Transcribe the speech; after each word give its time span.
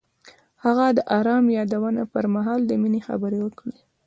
هغه 0.63 0.85
د 0.97 0.99
آرام 1.17 1.45
یادونه 1.57 2.01
پر 2.13 2.25
مهال 2.35 2.61
د 2.65 2.71
مینې 2.81 3.01
خبرې 3.07 3.39
وکړې. 3.41 3.77